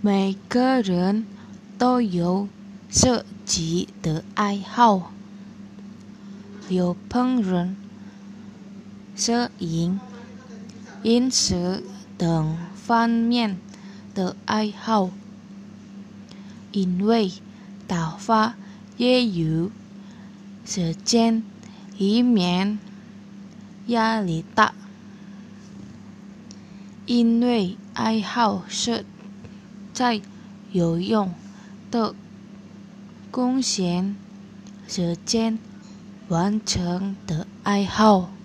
[0.00, 1.26] 每个人
[1.76, 2.46] 都有
[2.88, 5.12] 自己的爱好，
[6.68, 7.74] 有烹饪、
[9.16, 9.98] 摄影、
[11.02, 11.82] 饮食
[12.16, 13.58] 等方面
[14.14, 15.10] 的爱好。
[16.70, 17.32] 因为
[17.88, 18.54] 打发
[18.98, 19.68] 业余
[20.64, 21.42] 时间，
[21.96, 22.78] 以免
[23.88, 24.72] 压力大。
[27.04, 29.04] 因为爱好是
[29.98, 30.20] 在
[30.70, 31.34] 有用
[31.90, 32.14] 的
[33.32, 34.14] 空闲
[34.86, 35.58] 时间
[36.28, 38.37] 完成的爱好。